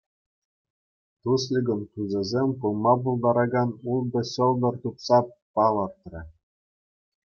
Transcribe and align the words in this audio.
Тусликӑн 1.21 1.81
тусӗсем 1.91 2.49
пулма 2.59 2.93
пултаракан 3.03 3.69
ултӑ 3.93 4.21
ҫӑлтӑр 4.35 4.75
тупса 4.85 5.19
палӑртрӗ. 5.53 6.21